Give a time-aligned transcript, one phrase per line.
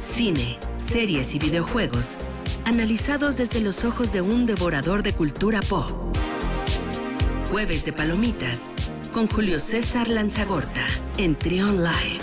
[0.00, 2.18] cine, series y videojuegos,
[2.64, 5.90] analizados desde los ojos de un devorador de cultura pop.
[7.50, 8.70] Jueves de Palomitas
[9.12, 10.80] con Julio César Lanzagorta
[11.18, 12.20] en Trion Live.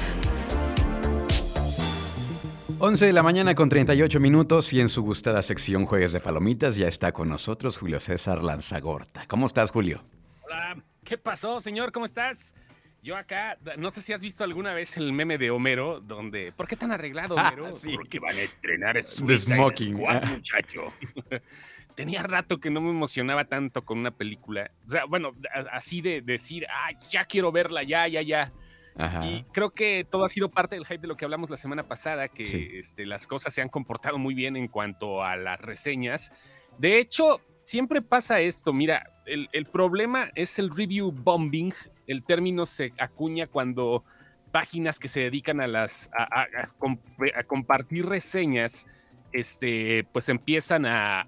[2.79, 6.77] 11 de la mañana con 38 minutos y en su gustada sección Jueves de Palomitas
[6.77, 9.25] ya está con nosotros Julio César Lanzagorta.
[9.27, 10.03] ¿Cómo estás, Julio?
[10.43, 11.91] Hola, ¿qué pasó, señor?
[11.91, 12.55] ¿Cómo estás?
[13.07, 16.51] Yo acá, no sé si has visto alguna vez el meme de Homero, donde.
[16.51, 17.73] ¿Por qué tan arreglado, Ah, Homero?
[17.77, 17.93] sí.
[17.95, 19.95] Porque van a estrenar The Smoking.
[19.95, 20.81] Squad, muchacho.
[21.95, 24.71] Tenía rato que no me emocionaba tanto con una película.
[24.85, 25.31] O sea, bueno,
[25.71, 28.51] así de decir, ah, ya quiero verla, ya, ya, ya.
[28.97, 29.25] Ajá.
[29.25, 31.87] Y creo que todo ha sido parte del hype de lo que hablamos la semana
[31.87, 32.67] pasada, que Sí.
[32.73, 36.33] este, las cosas se han comportado muy bien en cuanto a las reseñas.
[36.77, 38.73] De hecho, siempre pasa esto.
[38.73, 41.73] Mira, el, el problema es el review bombing.
[42.07, 44.03] El término se acuña cuando
[44.51, 48.87] páginas que se dedican a las a, a- a comp- a compartir reseñas,
[49.33, 51.21] este, pues empiezan a,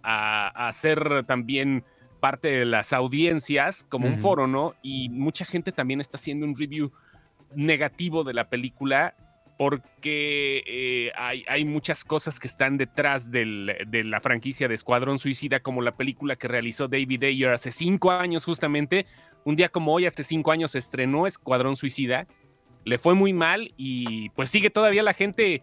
[0.67, 1.83] hacer también
[2.19, 4.73] parte de las audiencias como un foro, ¿no?
[4.81, 6.91] Y mucha gente también está haciendo un review
[7.55, 9.15] negativo de la película
[9.59, 13.43] porque eh, hay, hay muchas cosas que están detrás de
[14.05, 18.45] la franquicia de Escuadrón Suicida, como la película que realizó David Ayer hace cinco años
[18.45, 19.05] justamente.
[19.43, 22.25] Un día como hoy, hace cinco años, estrenó Escuadrón Suicida.
[22.85, 25.61] Le fue muy mal y pues sigue todavía la gente,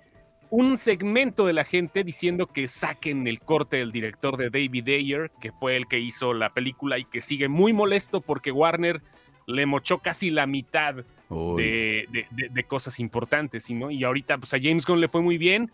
[0.50, 5.30] un segmento de la gente diciendo que saquen el corte del director de David Ayer,
[5.40, 9.00] que fue el que hizo la película y que sigue muy molesto porque Warner
[9.46, 10.96] le mochó casi la mitad.
[11.28, 13.90] De, cosas importantes, ¿sí, ¿no?
[13.90, 15.70] Y ahorita, pues a James Gunn le fue muy bien.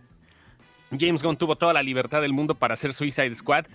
[0.98, 3.67] James Gunn tuvo toda la libertad del mundo para hacer Suicide Squad.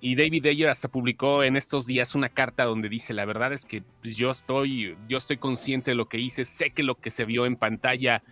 [0.00, 3.64] Y David Ayer hasta publicó en estos días una carta donde dice, la verdad es
[3.64, 7.10] que pues, yo estoy, yo estoy consciente de lo que hice, sé que lo que
[7.10, 8.22] se vio en pantalla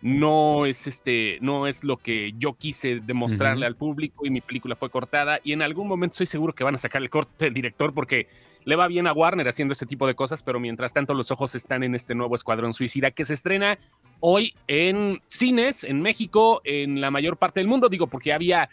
[0.00, 4.76] no es este, no es lo que yo quise demostrarle al público y mi película
[4.76, 5.40] fue cortada.
[5.42, 8.28] Y en algún momento estoy seguro que van a sacar el corte del director porque
[8.64, 11.54] le va bien a Warner haciendo este tipo de cosas, pero mientras tanto los ojos
[11.54, 13.78] están en este nuevo Escuadrón Suicida que se estrena
[14.20, 18.68] hoy en cines, en México, en la mayor parte del mundo, digo, porque había,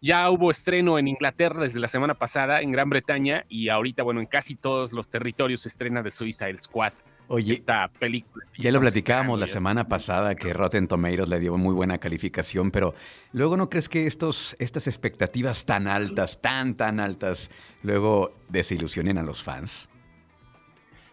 [0.00, 4.20] ya hubo estreno en Inglaterra desde la semana pasada, en Gran Bretaña, y ahorita, bueno,
[4.20, 6.92] en casi todos los territorios se estrena de Suicide Squad,
[7.32, 8.44] Oye, esta película.
[8.58, 12.92] Ya lo platicábamos la semana pasada que Rotten Tomatoes le dio muy buena calificación, pero
[13.30, 17.52] luego no crees que estos, estas expectativas tan altas, tan, tan altas,
[17.84, 19.88] luego desilusionen a los fans?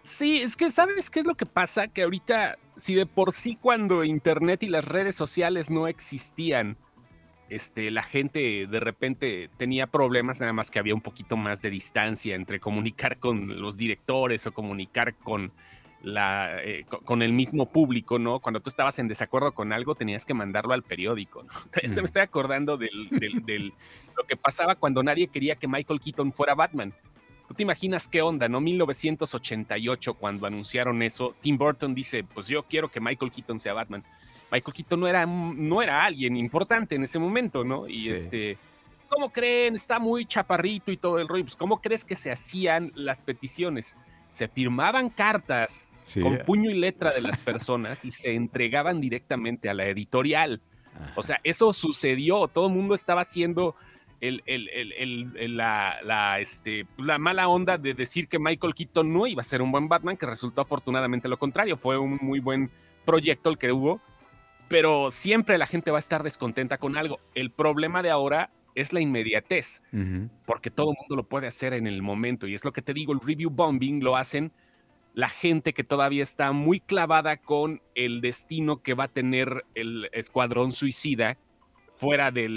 [0.01, 3.56] Sí, es que sabes qué es lo que pasa, que ahorita, si de por sí
[3.56, 6.77] cuando Internet y las redes sociales no existían,
[7.50, 11.69] este, la gente de repente tenía problemas, nada más que había un poquito más de
[11.69, 15.53] distancia entre comunicar con los directores o comunicar con
[16.03, 18.40] la eh, co- con el mismo público, ¿no?
[18.40, 21.50] Cuando tú estabas en desacuerdo con algo, tenías que mandarlo al periódico, ¿no?
[21.81, 22.02] Se Ujú.
[22.02, 23.74] me estoy acordando del, del- del-
[24.16, 26.94] lo que pasaba cuando nadie quería que Michael Keaton fuera Batman.
[27.47, 28.59] ¿Tú te imaginas qué onda, no?
[28.59, 34.03] 1988, cuando anunciaron eso, Tim Burton dice, pues yo quiero que Michael Keaton sea Batman.
[34.52, 37.88] Michael Keaton no era, no era alguien importante en ese momento, ¿no?
[37.88, 38.09] Y Sí.
[38.12, 38.57] este,
[39.09, 39.75] ¿cómo creen?
[39.75, 41.44] Está muy chaparrito y todo el rollo.
[41.44, 43.97] Pues, ¿cómo crees que se hacían las peticiones?
[44.38, 46.22] Se firmaban cartas Sí.
[46.22, 50.62] con puño y letra de las personas y se entregaban directamente a la editorial.
[51.16, 52.48] O sea, eso sucedió.
[52.48, 53.74] Todo el mundo estaba haciendo
[54.22, 58.75] el, el- el- el- el- la, la, este, la mala onda de decir que Michael
[58.75, 61.75] Keaton no iba a ser un buen Batman, que resultó afortunadamente lo contrario.
[61.75, 62.69] Fue un muy buen
[63.06, 64.02] proyecto el que hubo,
[64.68, 67.19] pero siempre la gente va a estar descontenta con algo.
[67.34, 69.81] El problema de ahora es la inmediatez
[70.45, 72.47] porque todo el mundo lo puede hacer en el momento.
[72.47, 74.51] Y es lo que te digo, el review bombing lo hacen
[75.17, 80.09] la gente que todavía está muy clavada con el destino que va a tener el
[80.13, 81.39] Escuadrón Suicida
[81.89, 82.47] fuera de,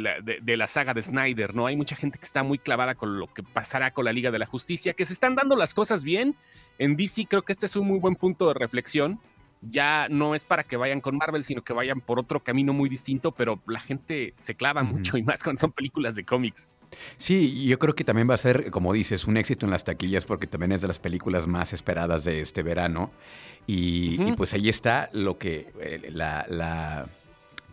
[0.43, 1.67] de la saga de Snyder, ¿no?
[1.67, 4.39] Hay mucha gente que está muy clavada con lo que pasará con la Liga de
[4.39, 6.37] la Justicia, que se están dando las cosas bien.
[6.79, 9.19] En DC creo que este es un muy buen punto de reflexión.
[9.63, 12.89] Ya no es para que vayan con Marvel, sino que vayan por otro camino muy
[12.89, 16.69] distinto, pero la gente se clava mucho y más cuando son películas de cómics.
[17.17, 20.27] Sí, yo creo que también va a ser, como dices, un éxito en las taquillas
[20.27, 23.11] porque también es de las películas más esperadas de este verano.
[23.67, 27.09] Y, pues ahí está lo que, eh, la, la,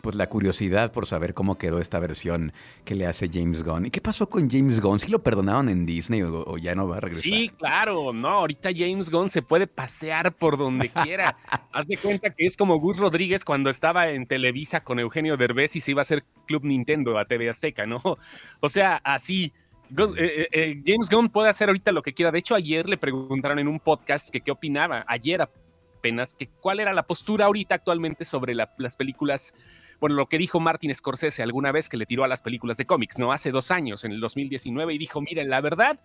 [0.02, 2.54] pues la curiosidad por saber cómo quedó esta versión
[2.86, 3.86] que le hace James Gunn.
[3.88, 5.00] ¿Y qué pasó con James Gunn?
[5.00, 7.24] ¿Sí lo perdonaron en Disney o, o ya no va a regresar?
[7.24, 11.38] Sí, claro, no, ahorita James Gunn se puede pasear por donde quiera.
[11.72, 15.76] Haz de cuenta que es como Gus Rodríguez cuando estaba en Televisa con Eugenio Derbez
[15.76, 18.02] y se iba a hacer Club Nintendo a TV Azteca, ¿no?
[18.60, 19.52] O sea, así.
[19.90, 22.30] Eh, eh, eh, James Gunn puede hacer ahorita lo que quiera.
[22.32, 26.82] De hecho, ayer le preguntaron en un podcast que qué opinaba, ayer apenas, que cuál
[26.82, 29.54] era la postura ahorita actualmente sobre la- las películas
[30.00, 32.86] bueno, lo que dijo Martin Scorsese alguna vez que le tiró a las películas de
[32.86, 33.32] cómics, ¿no?
[33.32, 36.00] Hace dos años, en el 2019, y dijo, miren, la verdad,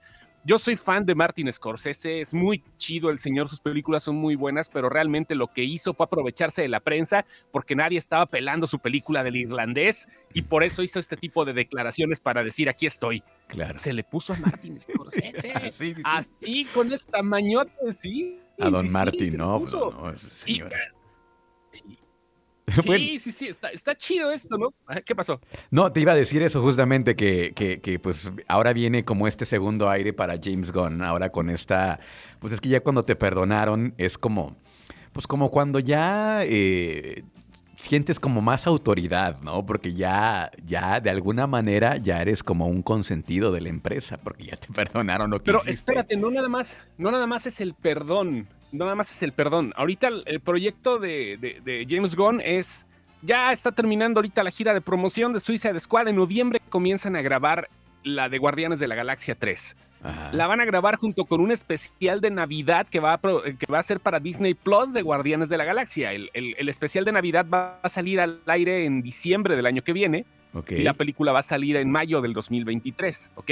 [0.44, 4.34] yo soy fan de Martin Scorsese, es muy chido el señor, sus películas son muy
[4.34, 8.66] buenas, pero realmente lo que hizo fue aprovecharse de la prensa porque nadie estaba pelando
[8.66, 12.86] su película del irlandés y por eso hizo este tipo de declaraciones para decir aquí
[12.86, 13.22] estoy.
[13.46, 13.78] Claro.
[13.78, 15.52] Se le puso a Martin Scorsese.
[16.04, 18.40] Así, con esta mañota, sí.
[18.58, 20.60] A don Martin, no, no, sí.
[22.84, 24.72] Sí, sí, sí, está, chido esto, ¿no?
[25.04, 25.40] ¿Qué pasó?
[25.70, 29.90] No, te iba a decir eso justamente, que, que, pues ahora viene como este segundo
[29.90, 32.00] aire para James Gunn, ahora con esta,
[32.38, 34.56] pues es que ya cuando te perdonaron es como,
[35.12, 37.24] pues como cuando ya eh,
[37.76, 39.66] sientes como más autoridad, ¿no?
[39.66, 44.46] Porque ya, ya de alguna manera ya eres como un consentido de la empresa, porque
[44.46, 47.74] ya te perdonaron lo que Pero espérate, no nada más, no nada más es el
[47.74, 49.72] perdón nada más es el perdón.
[49.76, 52.86] Ahorita el, proyecto de, James Gunn es.
[53.24, 56.08] Ya está terminando ahorita la gira de promoción de Suicide Squad.
[56.08, 57.68] En noviembre comienzan a grabar
[58.02, 59.76] la de Guardianes de la Galaxia 3.
[60.32, 63.78] La van a grabar junto con un especial de Navidad que va a, que va
[63.78, 66.12] a ser para Disney Plus de Guardianes de la Galaxia.
[66.12, 66.30] El,
[66.68, 70.24] especial de Navidad va a salir al aire en diciembre del año que viene.
[70.68, 73.50] Y la película va a salir en mayo del 2023, ¿ok?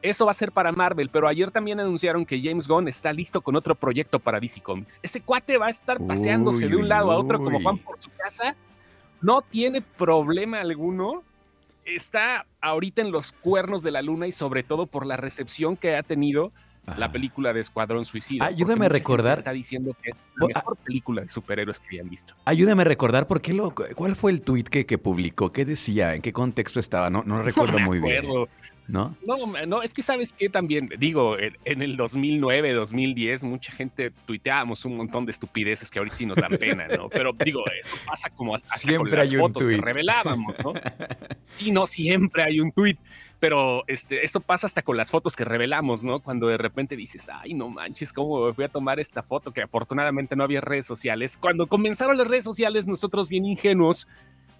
[0.00, 3.40] Eso va a ser para Marvel, pero ayer también anunciaron que James Gunn está listo
[3.40, 5.00] con otro proyecto para DC Comics.
[5.02, 8.10] Ese cuate va a estar paseándose de un lado a otro como Juan por su
[8.12, 8.54] casa.
[9.20, 11.24] No tiene problema alguno.
[11.84, 15.96] Está ahorita en los cuernos de la luna y sobre todo por la recepción que
[15.96, 16.52] ha tenido
[16.96, 18.46] la película de Escuadrón Suicida.
[18.46, 19.38] Ayúdame a recordar.
[19.38, 22.34] Está diciendo que es la mejor película de superhéroes que hayan visto.
[22.44, 26.14] Ayúdame a recordar por qué lo, cuál fue el tweet que, que publicó, qué decía,
[26.14, 27.10] en qué contexto estaba.
[27.10, 28.24] No, no recuerdo muy bien.
[28.88, 29.14] ¿No?
[29.26, 34.84] No, no, es que sabes que también, digo, en, el 2009, 2010, mucha gente tuiteábamos
[34.86, 37.08] un montón de estupideces que ahorita sí nos dan pena, ¿no?
[37.10, 40.72] Pero digo, eso pasa como hasta, siempre con las fotos que revelábamos, ¿no?
[41.52, 42.98] Sí, no, siempre hay un tuit.
[43.40, 46.20] Pero este, eso pasa hasta con las fotos que revelamos, ¿no?
[46.20, 49.52] Cuando de repente dices, ay, no manches, ¿cómo voy a tomar esta foto?
[49.52, 51.38] Que afortunadamente no había redes sociales.
[51.38, 54.08] Cuando comenzaron las redes sociales, nosotros bien ingenuos,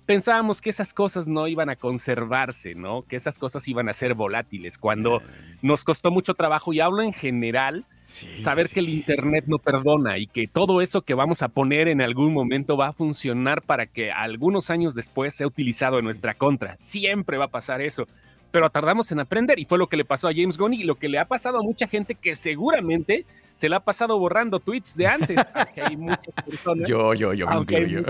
[0.09, 3.03] pensábamos que esas cosas no iban a conservarse, ¿no?
[3.03, 5.21] Que esas cosas iban a ser volátiles, cuando
[5.61, 10.27] nos costó mucho trabajo, y hablo en general, saber que el Internet no perdona y
[10.27, 14.11] que todo eso que vamos a poner en algún momento va a funcionar para que
[14.11, 16.77] algunos años después sea utilizado en nuestra contra.
[16.79, 18.09] Siempre va a pasar eso.
[18.51, 20.95] Pero tardamos en aprender y fue lo que le pasó a James Gunn y lo
[20.95, 24.97] que le ha pasado a mucha gente que seguramente se le ha pasado borrando tweets
[24.97, 25.37] de antes.
[25.83, 26.89] hay muchas personas.
[26.89, 28.05] Yo, yo, yo me incluyo.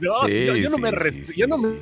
[0.00, 0.92] yo, no me,
[1.36, 1.78] yo no me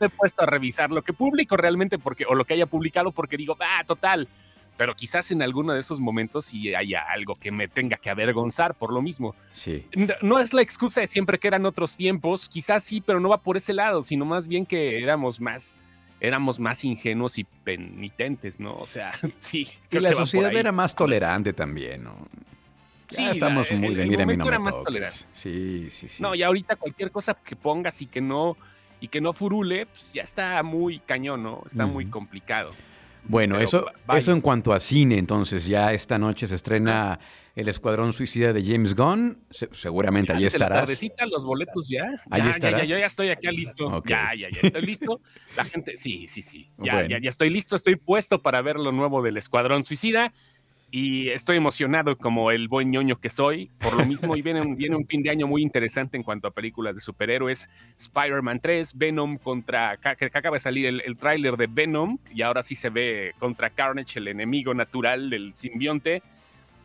[0.00, 3.36] he puesto a revisar lo que publico realmente porque, o lo que haya publicado porque
[3.36, 4.28] digo, ah, total.
[4.76, 8.74] Pero quizás en alguno de esos momentos sí haya algo que me tenga que avergonzar
[8.74, 9.36] por lo mismo.
[9.52, 9.86] Sí.
[10.20, 13.38] No, es la excusa de siempre que eran otros tiempos, quizás sí, pero no va
[13.38, 15.78] por ese lado, sino más bien que éramos más
[16.20, 18.74] éramos más ingenuos y penitentes, ¿no?
[18.76, 19.68] O sea, sí.
[19.90, 22.28] Y la sociedad era más tolerante también, ¿no?
[23.08, 25.18] sí, estamos muy de mira, no era más tolerante.
[25.34, 26.22] Sí, sí, sí.
[26.22, 28.56] No, y ahorita cualquier cosa que pongas y que no
[29.00, 31.62] y que no furule, pues ya está muy cañón, ¿no?
[31.66, 32.70] Está muy complicado.
[33.26, 37.18] Bueno, eso, eso en cuanto a cine, entonces ya esta noche se estrena
[37.56, 39.38] El Escuadrón Suicida de James Gunn.
[39.50, 40.70] seguramente allí estarás.
[40.70, 42.04] La tardecita, los boletos ya.
[42.30, 42.82] Ahí estarás.
[42.82, 44.02] Ya, yo ya estoy acá listo.
[44.06, 45.20] Ya, ya, ya estoy listo.
[45.56, 46.70] La gente, sí, sí, sí.
[46.78, 50.32] Ya, ya, ya estoy listo, estoy puesto para ver lo nuevo del Escuadrón Suicida
[50.96, 54.76] y estoy emocionado como el buen ñoño que soy, por lo mismo, y viene un,
[54.76, 58.96] viene un fin de año muy interesante en cuanto a películas de superhéroes, Spider-Man 3,
[58.96, 62.90] Venom contra, que, acaba de salir el, el tráiler de Venom, y ahora sí se
[62.90, 66.22] ve contra Carnage, el enemigo natural del simbionte,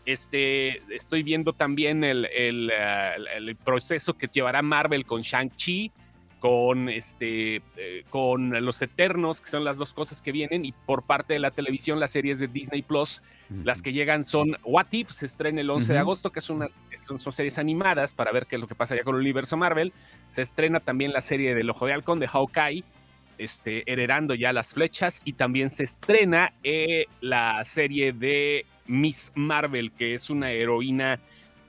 [0.08, 5.92] este, estoy viendo también el, el, eh, el proceso que llevará Marvel con Shang-Chi,
[6.40, 11.04] con este eh, con los Eternos, que son las dos cosas que vienen, y por
[11.04, 13.22] parte de la televisión, las series de Disney Plus,
[13.64, 16.66] las que llegan son What If, se estrena el 11 de agosto, que son,
[17.18, 19.92] son, series animadas para ver qué es lo que pasaría con el universo Marvel.
[20.30, 22.84] Se estrena también la serie del Ojo de Halcón de Hawkeye,
[23.40, 29.92] este, heredando ya las flechas, y también se estrena eh, la serie de Miss Marvel,
[29.94, 31.20] que es una heroína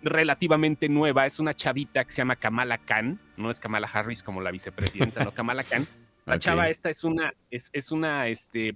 [0.03, 4.41] relativamente nueva, es una chavita que se llama Kamala Khan, no es Kamala Harris como
[4.41, 5.87] la vicepresidenta, no Kamala Khan.
[6.27, 8.75] La chava esta es una, es, es una este,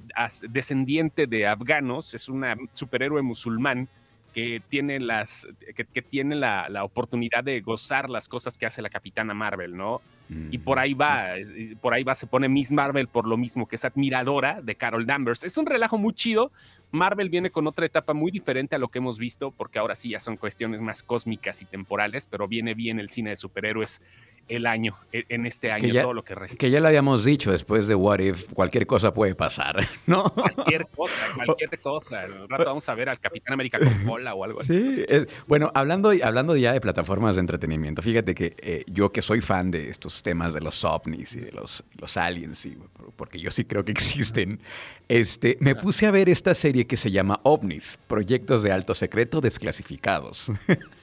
[0.48, 3.88] descendiente de afganos, es una superhéroe musulmán
[4.32, 8.90] que tiene, las, que, tiene la, la, oportunidad de gozar las cosas que hace la
[8.90, 10.02] capitana Marvel, ¿no?
[10.50, 11.34] Y por ahí va,
[11.80, 15.06] por ahí va, se pone Miss Marvel por lo mismo, que es admiradora de Carol
[15.06, 15.44] Danvers.
[15.44, 16.50] Es un relajo muy chido,
[16.94, 20.10] Marvel viene con otra etapa muy diferente a lo que hemos visto, porque ahora sí
[20.10, 24.00] ya son cuestiones más cósmicas y temporales, pero viene bien el cine de superhéroes
[24.48, 26.58] el año, e, en este año, todo lo que resta.
[26.58, 30.30] Que ya lo habíamos dicho después de What If, cualquier cosa puede pasar, ¿no?
[30.30, 32.24] Cualquier cosa, cualquier cosa.
[32.42, 35.04] Un rato vamos a ver al Capitán América con cola o algo así.
[35.04, 35.06] Sí,
[35.46, 39.70] bueno, hablando, hablando ya de plataformas de entretenimiento, fíjate que eh, yo que soy fan
[39.70, 42.76] de estos temas de los ovnis y de los, los aliens, y,
[43.16, 44.60] porque yo sí creo que existen,
[45.08, 49.40] este, me puse a ver esta serie que se llama OVNIS, Proyectos de Alto Secreto
[49.40, 50.52] Desclasificados.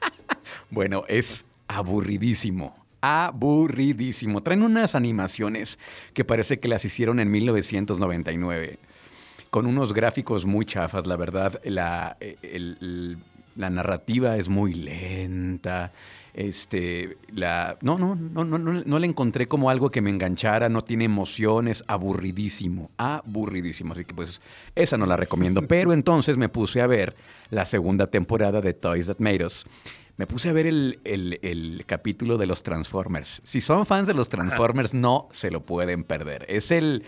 [0.70, 4.42] bueno, es aburridísimo aburridísimo.
[4.42, 5.80] Traen unas animaciones
[6.14, 8.80] que parece que las hicieron en 1999,
[9.50, 11.60] con unos gráficos muy chafas, la verdad.
[11.66, 12.18] La,
[13.56, 15.92] la narrativa es muy lenta.
[16.34, 20.70] Este, la, no, no, no, no, no, no le encontré como algo que me enganchara,
[20.70, 23.94] no tiene emociones, aburridísimo, aburridísimo.
[23.94, 24.42] Así que pues
[24.76, 25.68] esa no la recomiendo.
[25.68, 27.16] Pero entonces me puse a ver
[27.50, 29.66] la segunda temporada de Toys That Made Us
[30.22, 33.42] me puse a ver el, capítulo de los Transformers.
[33.44, 36.46] Si son fans de los Transformers, no se lo pueden perder.
[36.48, 37.06] Es el,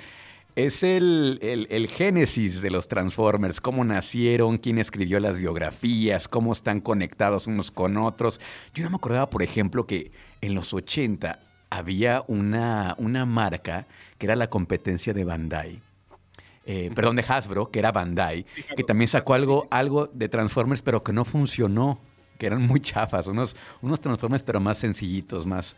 [0.55, 6.81] es el, el, génesis de los Transformers, cómo nacieron, quién escribió las biografías, cómo están
[6.81, 8.41] conectados unos con otros.
[8.73, 11.39] Yo no me acordaba, por ejemplo, que en los 80
[11.69, 13.85] había una, una marca
[14.17, 15.79] que era la competencia de Bandai.
[16.65, 21.03] Eh, perdón, de Hasbro, que era Bandai, que también sacó algo, algo de Transformers, pero
[21.03, 21.99] que no funcionó
[22.37, 25.75] que eran muy chafas, unos, unos transformes pero más sencillitos, más,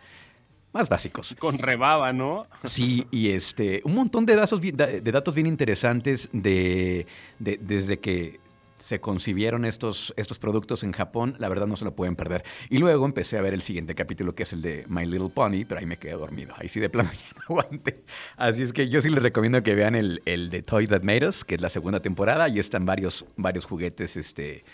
[0.73, 1.35] más básicos.
[1.39, 2.47] Con rebaba, ¿no?
[2.63, 7.07] Sí, y este, un montón de datos, de datos bien interesantes de,
[7.39, 8.39] desde que
[8.77, 12.43] se concibieron estos, estos productos en Japón, la verdad no se lo pueden perder.
[12.69, 15.65] Y luego empecé a ver el siguiente capítulo, que es el de My Little Pony,
[15.67, 16.53] pero ahí me quedé dormido.
[16.57, 18.03] Ahí sí de plano ya no aguante.
[18.35, 21.27] Así es que yo sí les recomiendo que vean el, el de Toys That Made
[21.27, 24.65] Us, que es la segunda temporada, y están varios, varios juguetes este,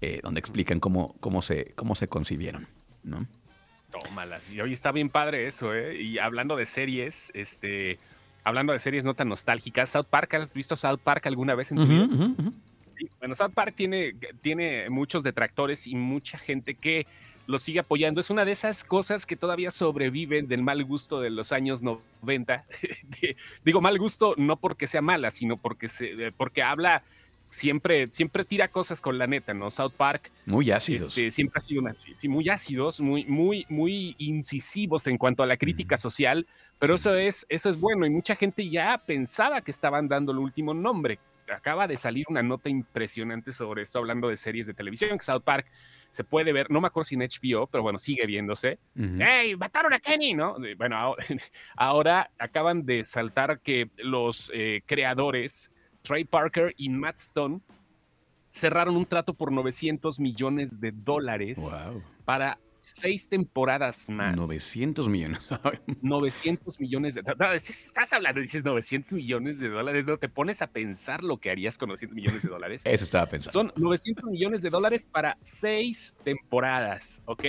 [0.00, 2.66] eh, donde explican cómo, cómo, se, cómo se concibieron,
[3.02, 3.26] ¿no?
[3.90, 4.52] Tómalas.
[4.52, 6.00] Y hoy está bien padre eso, ¿eh?
[6.00, 7.98] Y hablando de series, este,
[8.44, 11.78] hablando de series no tan nostálgicas, South Park, ¿has visto South Park alguna vez en
[11.78, 12.08] tu vida?
[13.18, 17.06] Bueno, South Park tiene, tiene muchos detractores y mucha gente que
[17.48, 18.20] lo sigue apoyando.
[18.20, 22.64] Es una de esas cosas que todavía sobreviven del mal gusto de los años 90.
[23.64, 27.02] Digo mal gusto no porque sea mala, sino porque, se, porque habla
[27.48, 29.70] siempre, siempre tira cosas con la neta, ¿no?
[29.70, 30.30] South Park.
[30.46, 31.08] Muy ácidos.
[31.08, 35.46] Este, siempre ha sido una, sí, muy ácidos, muy, muy, muy incisivos en cuanto a
[35.46, 36.46] la crítica social,
[36.78, 40.38] pero eso es, eso es bueno y mucha gente ya pensaba que estaban dando el
[40.38, 41.18] último nombre.
[41.50, 45.42] Acaba de salir una nota impresionante sobre esto, hablando de series de televisión, que South
[45.42, 45.66] Park
[46.10, 48.78] se puede ver, no me acuerdo si en HBO, pero bueno, sigue viéndose.
[48.94, 50.34] ¡Hey, mataron a Kenny!
[50.34, 50.56] ¿no?
[50.76, 51.16] Bueno,
[51.76, 55.70] ahora, acaban de saltar que los eh, creadores
[56.08, 57.60] Trey Parker y Matt Stone
[58.48, 61.60] cerraron un trato por 900 millones de dólares
[62.24, 64.34] para seis temporadas más.
[64.34, 65.40] 900 millones.
[66.00, 67.68] 900 millones de dólares.
[67.68, 71.76] Estás hablando, dices 900 millones de dólares, no te pones a pensar lo que harías
[71.76, 72.82] con 900 millones de dólares.
[72.86, 73.52] Eso estaba pensando.
[73.52, 77.44] Son 900 millones de dólares para seis temporadas, ¿ok?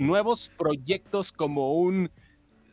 [0.00, 2.10] Nuevos proyectos como un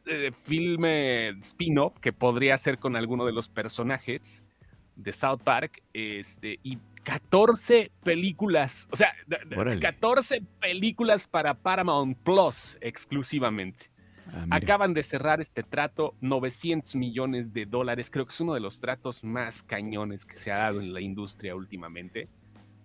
[0.06, 4.46] eh, filme spin-off que podría ser con alguno de los personajes
[5.04, 9.14] de South Park, este, y 14 películas, o sea,
[9.80, 13.90] 14 películas para Paramount Plus exclusivamente.
[14.28, 18.10] Ah, Acaban de cerrar este trato, 900 millones de dólares.
[18.12, 21.02] Creo que es uno de los tratos más cañones que se ha dado en la
[21.02, 22.30] industria últimamente.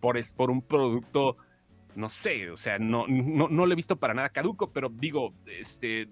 [0.00, 1.36] Por, es, por un producto,
[1.94, 5.34] no sé, o sea, no, no, no lo he visto para nada caduco, pero digo,
[5.46, 6.08] este,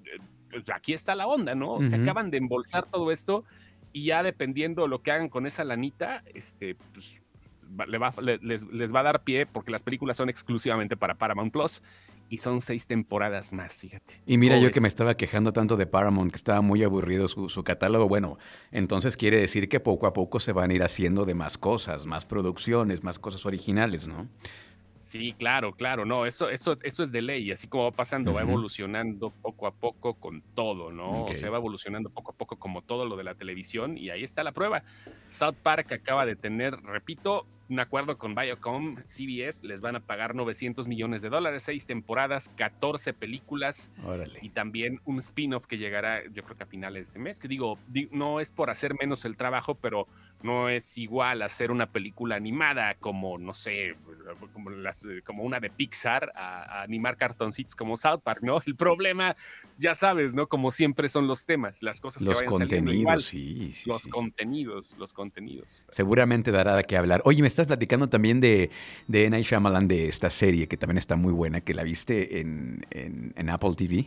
[0.50, 1.82] pues, aquí está la onda, ¿no?
[1.82, 3.44] Se acaban de embolsar todo esto
[3.94, 7.22] y ya dependiendo de lo que hagan con esa lanita, este, pues,
[7.86, 11.80] les, va a dar pie porque las películas son exclusivamente para Paramount Plus
[12.28, 14.20] y son seis temporadas más, fíjate.
[14.26, 17.48] Y mira, yo que me estaba quejando tanto de Paramount, que estaba muy aburrido su,
[17.48, 18.36] su, catálogo, bueno,
[18.72, 22.04] entonces quiere decir que poco a poco se van a ir haciendo de más cosas,
[22.04, 24.28] más producciones, más cosas originales, ¿no?
[25.14, 28.42] Sí, claro, claro, no, eso, eso, eso es de ley, así como va pasando, va
[28.42, 31.26] evolucionando poco a poco con todo, ¿no?
[31.26, 34.24] O sea, va evolucionando poco a poco como todo lo de la televisión y ahí
[34.24, 34.82] está la prueba.
[35.28, 40.36] South Park acaba de tener, repito, un acuerdo con Viacom, CBS, les van a pagar
[40.36, 43.90] 900 millones de dólares, seis temporadas, 14 películas
[44.40, 47.78] y también un spin-off que llegará, yo creo que a finales de mes, que digo,
[48.12, 50.06] no es por hacer menos el trabajo, pero
[50.44, 53.96] no es igual hacer una película animada como, no sé,
[54.52, 58.60] como, las, como una de Pixar, a, animar cartoncitos como South Park, ¿no?
[58.66, 59.36] El problema,
[59.78, 60.46] ya sabes, ¿no?
[60.46, 64.06] Como siempre son los temas, las cosas los que vayan contenidos, igual, sí, sí, Los
[64.06, 65.82] contenidos, los contenidos.
[65.88, 67.22] Seguramente dará de qué hablar.
[67.24, 68.70] Oye, me estás platicando también de,
[69.06, 69.42] de N.
[69.42, 73.74] Shyamalan, de esta serie que también está muy buena, que la viste en, en, Apple
[73.76, 74.06] TV.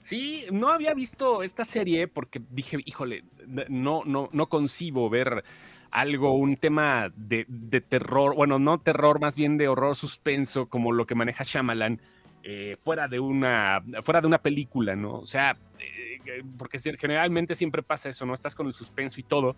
[0.00, 3.24] Sí, no había visto esta serie porque dije, híjole,
[3.68, 5.44] no, no, no concibo ver
[5.90, 7.44] algo, un tema de,
[7.88, 12.00] terror, bueno, no terror, más bien de horror suspenso, como lo que maneja Shyamalan,
[12.42, 15.18] eh, fuera, de una, fuera de una película, ¿no?
[15.18, 18.34] O sea, eh, porque generalmente siempre pasa eso, ¿no?
[18.34, 19.56] Estás con el suspenso y todo,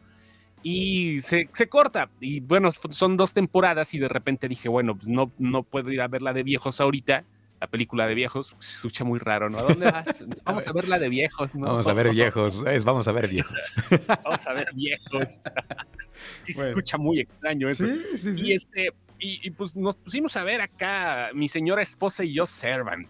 [0.63, 2.11] y se, se, corta.
[2.21, 6.01] Y bueno, son dos temporadas y de repente dije, bueno, pues no, no puedo ir
[6.01, 7.25] a verla de viejos ahorita
[7.63, 9.59] la película de viejos, se escucha muy raro, ¿no?
[9.59, 10.25] ¿A dónde vas?
[10.45, 11.69] Vamos a ver la de viejos, ¿no?
[11.69, 13.57] Vamos a ver viejos, es vamos a ver viejos.
[14.25, 15.41] vamos a ver viejos.
[16.43, 17.87] sí, se escucha muy extraño eso.
[17.87, 18.47] Sí, sí, sí.
[18.47, 18.89] Y, este,
[19.21, 23.09] y, pues nos pusimos a ver acá, mi señora esposa y yo, Servant.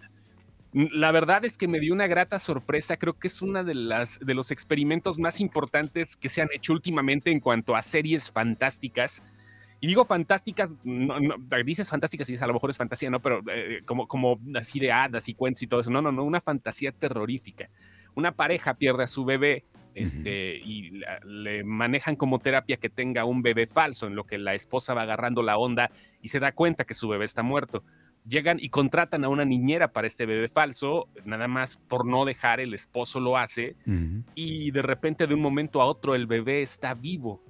[0.73, 2.97] La verdad es que me dio una grata sorpresa.
[2.97, 6.73] Creo que es una de las de los experimentos más importantes que se han hecho
[6.73, 9.23] últimamente en cuanto a series fantásticas
[9.83, 11.17] y digo fantásticas, no,
[11.65, 13.19] dices fantásticas y a lo mejor es fantasía, ¿no?
[13.19, 15.91] Pero eh, como, como así de hadas y cuentos y todo eso.
[15.91, 17.69] No, no, no, una fantasía terrorífica.
[18.15, 19.65] Una pareja pierde a su bebé
[19.97, 24.55] este, y le manejan como terapia que tenga un bebé falso, en lo que la
[24.55, 25.91] esposa va agarrando la onda
[26.23, 27.83] y se da cuenta que su bebé está muerto.
[28.27, 32.61] Llegan y contratan a una niñera para este bebé falso, nada más por no dejar,
[32.61, 33.75] el esposo lo hace,
[34.35, 37.43] y de repente de un momento a otro el bebé está vivo.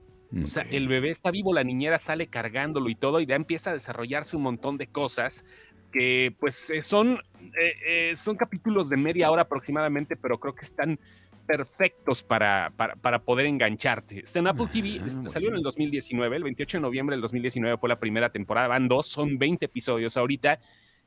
[0.43, 3.69] O sea, el bebé está vivo, la niñera sale cargándolo y todo, y ya empieza
[3.69, 5.45] a desarrollarse un montón de cosas
[5.93, 7.19] que pues eh, son,
[7.61, 10.99] eh, eh, son capítulos de media hora aproximadamente, pero creo que están
[11.47, 14.21] perfectos para, para, poder engancharte.
[14.21, 17.77] Está en Apple TV, ah, salió en el 2019, el 28 de noviembre del 2019
[17.77, 20.59] fue la primera temporada, van dos, son 20 episodios ahorita.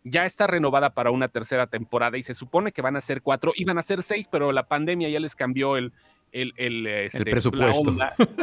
[0.03, 3.53] Ya está renovada para una tercera temporada y se supone que van a ser cuatro,
[3.55, 5.93] iban a ser seis, pero la pandemia ya les cambió el,
[6.31, 7.95] el, este, presupuesto.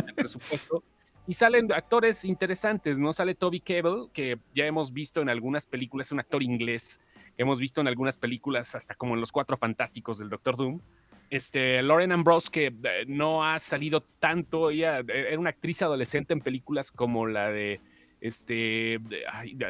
[0.06, 0.82] el presupuesto.
[1.26, 3.12] Y salen actores interesantes, ¿no?
[3.12, 7.00] Sale Toby Cable, que ya hemos visto en algunas películas, es un actor inglés
[7.36, 10.80] que hemos visto en algunas películas, hasta como en Los Cuatro Fantásticos del Doctor Doom.
[11.32, 16.34] Este, Lauren Ambrose, que eh, no ha salido tanto, ella eh, era una actriz adolescente
[16.34, 17.80] en películas como la de
[18.20, 19.00] este,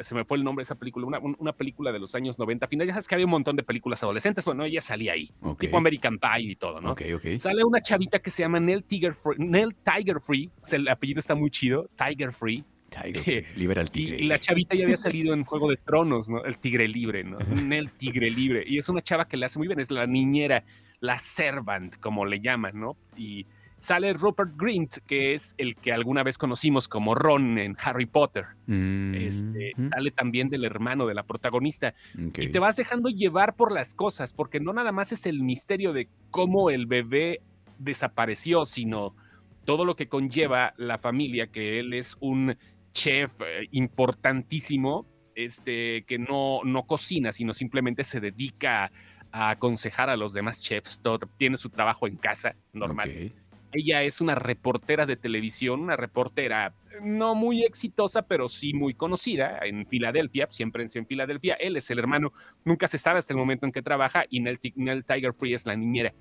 [0.01, 2.89] se me fue el nombre de esa película, una, película de los años 90, finales,
[2.89, 6.19] ya sabes que había un montón de películas adolescentes, bueno, ella salía ahí, tipo American
[6.19, 6.97] Pie y todo, ¿no?
[7.39, 11.37] Sale una chavita que se llama Nell Tiger Free, Nell Tiger Free, el apellido está
[11.37, 12.65] muy chido, Tiger Free.
[12.91, 14.19] Tiger, libera al tigre.
[14.19, 16.45] Y, la chavita ya había salido en Juego de Tronos, ¿no?
[16.45, 17.39] El tigre libre, ¿no?
[17.39, 18.65] Nell Tigre libre.
[18.67, 20.63] Y es una chava que le hace muy bien, es la niñera,
[21.03, 22.97] la servant, como le llaman, ¿no?
[23.17, 23.45] Y
[23.77, 28.45] sale Rupert Grint, que es el que alguna vez conocimos como Ron en Harry Potter.
[28.69, 31.93] Este, mm, sale también del hermano de la protagonista.
[32.15, 35.93] Y te vas dejando llevar por las cosas, porque no nada más es el misterio
[35.93, 37.41] de cómo el bebé
[37.79, 39.17] desapareció, sino
[39.65, 42.57] todo lo que conlleva la familia, que él es un
[42.93, 48.93] chef eh, importantísimo, este, que no, no cocina, sino simplemente se dedica a,
[49.33, 51.01] aconsejar a los demás chefs,
[51.37, 53.33] tiene su trabajo en casa normal.
[53.75, 59.61] Ella es una reportera de televisión, una reportera no muy exitosa, pero sí muy conocida
[59.63, 61.55] en Filadelfia, siempre en Filadelfia.
[61.55, 62.33] Él es el hermano,
[62.65, 64.59] nunca se sabe hasta el momento en que trabaja y Nell,
[65.05, 66.13] Tiger Free es la niñera.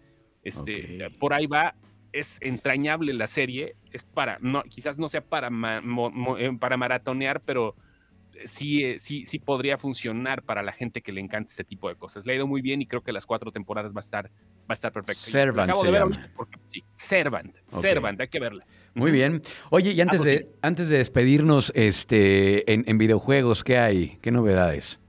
[0.43, 1.75] Este, Por ahí va,
[2.13, 7.75] es entrañable la serie, es para, no, quizás no sea para, eh, para maratonear, pero
[8.45, 11.95] sí, eh, sí, sí podría funcionar para la gente que le encanta este tipo de
[11.95, 12.25] cosas.
[12.25, 14.69] Le ha ido muy bien y creo que las cuatro temporadas va a estar, va
[14.69, 15.21] a estar perfecto.
[15.21, 16.31] Servant se llama.
[16.95, 18.65] Servant, Servant, hay que verla.
[18.93, 19.41] Muy bien.
[19.69, 24.17] Oye, y antes, de, antes de despedirnos este, en, en videojuegos, ¿qué hay?
[24.21, 25.00] ¿Qué novedades?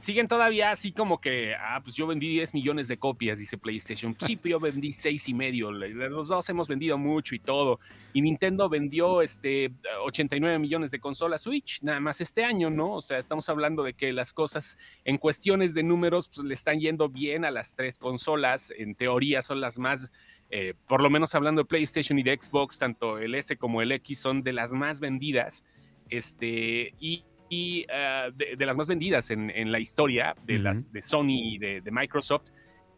[0.00, 4.16] Siguen todavía así como que, ah, pues yo vendí 10 millones de copias, dice PlayStation.
[4.20, 5.70] Sí, pero yo vendí seis y medio.
[5.70, 7.80] Los dos hemos vendido mucho y todo.
[8.12, 9.72] Y Nintendo vendió este
[10.04, 12.94] 89 millones de consolas Switch, nada más este año, ¿no?
[12.94, 16.80] O sea, estamos hablando de que las cosas en cuestiones de números pues, le están
[16.80, 18.72] yendo bien a las tres consolas.
[18.76, 20.12] En teoría son las más
[20.50, 23.92] eh, por lo menos hablando de PlayStation y de Xbox, tanto el S como el
[23.92, 25.64] X son de las más vendidas.
[26.08, 31.02] Este, y, y eh, de, las más vendidas en, en la historia de, las, de
[31.02, 32.50] Sony y de, de, Microsoft.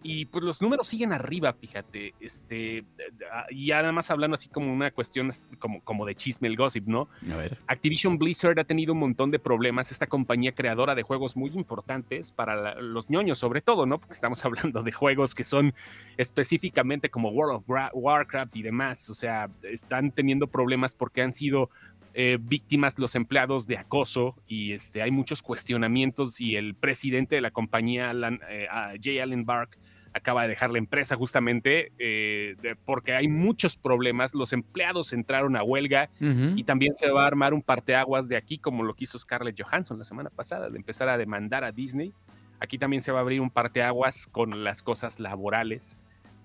[0.02, 2.14] Y pues los números siguen arriba, fíjate.
[2.20, 2.84] Este,
[3.30, 6.86] ah, y nada más hablando así como una cuestión como, como de chisme, el gossip,
[6.86, 7.08] ¿no?
[7.30, 7.58] A ver.
[7.66, 9.92] Activision Blizzard ha tenido un montón de problemas.
[9.92, 13.98] Esta compañía creadora de juegos muy importantes para los ñoños, sobre todo, ¿no?
[13.98, 15.74] Porque estamos hablando de juegos que son
[16.16, 19.10] específicamente como World of Warcraft y demás.
[19.10, 21.68] O sea, están teniendo problemas porque han sido
[22.12, 27.40] eh, víctimas los empleados de acoso y este, hay muchos cuestionamientos y el presidente de
[27.40, 28.66] la compañía, Alan, eh,
[29.00, 29.78] Jay Allen Bark,
[30.12, 34.34] acaba de dejar la empresa justamente eh, porque hay muchos problemas.
[34.34, 38.58] Los empleados entraron a huelga y también se va a armar un parteaguas de aquí,
[38.58, 42.12] como lo quiso Scarlett Johansson la semana pasada, de empezar a demandar a Disney.
[42.58, 45.96] Aquí también se va a abrir un parteaguas con las cosas laborales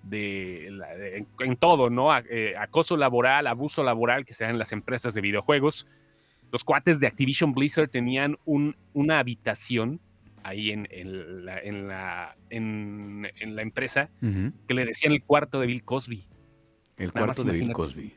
[0.08, 2.16] de, en, todo, ¿no?
[2.18, 5.86] Eh, acoso laboral, abuso laboral que se da en las empresas de videojuegos.
[6.52, 10.00] Los cuates de Activision Blizzard tenían un, una habitación
[10.42, 10.86] ahí en,
[11.44, 16.22] la, en, la, en, la, empresa que le decían el cuarto de Bill Cosby.
[16.96, 18.14] El cuarto de Bill Cosby.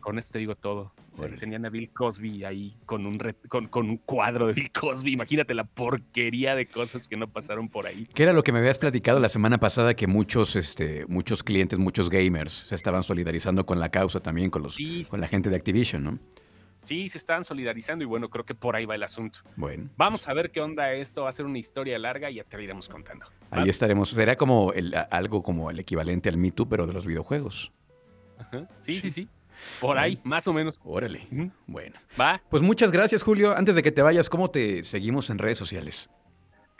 [0.00, 0.92] Con esto digo todo.
[1.38, 5.12] tenían a Bill Cosby ahí con un, con, un cuadro de Bill Cosby.
[5.12, 8.06] Imagínate la porquería de cosas que no pasaron por ahí.
[8.14, 9.94] ¿Qué era lo que me habías platicado la semana pasada?
[9.94, 14.62] Que muchos, este, muchos clientes, muchos gamers se estaban solidarizando con la causa también, con,
[14.62, 14.76] los,
[15.08, 16.18] con la gente de Activision, ¿no?
[16.82, 19.40] Sí, se estaban solidarizando y bueno, creo que por ahí va el asunto.
[19.56, 19.90] Bueno.
[19.96, 21.24] Vamos a ver qué onda esto.
[21.24, 23.26] Va a ser una historia larga y ya te iremos contando.
[23.50, 24.10] Ahí estaremos.
[24.10, 24.72] Será como
[25.10, 27.72] algo como el equivalente al Me Too, pero de los videojuegos.
[28.80, 29.28] Sí, sí, sí.
[29.80, 30.80] Por ahí, más o menos.
[30.84, 31.26] Órale.
[31.66, 31.98] Bueno.
[32.20, 32.42] Va.
[32.50, 33.56] Pues muchas gracias, Julio.
[33.56, 36.10] Antes de que te vayas, ¿cómo te seguimos en redes sociales?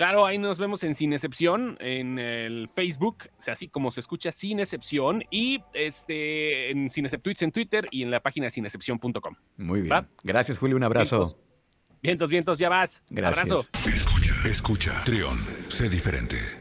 [0.01, 4.01] Claro, ahí nos vemos en Sin Excepción, en el Facebook, o sea, así como se
[4.01, 9.35] escucha, Sin Excepción, y este, en Sin Tweets en Twitter y en la página sinexcepción.com.
[9.59, 10.09] Muy bien.
[10.25, 11.39] Gracias, Julio, un abrazo.
[12.03, 13.05] Vientos, vientos, ya vas.
[13.11, 13.51] Gracias.
[13.51, 13.69] Abrazo.
[13.87, 15.37] Escucha, escucha, Trión,
[15.69, 16.60] sé diferente.